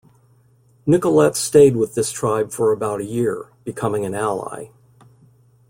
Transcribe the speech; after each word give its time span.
Nicolet 0.87 1.35
stayed 1.35 1.75
with 1.75 1.93
this 1.93 2.11
tribe 2.11 2.51
for 2.51 2.71
about 2.71 3.01
a 3.01 3.05
year, 3.05 3.49
becoming 3.63 4.03
an 4.03 4.15
ally. 4.15 4.71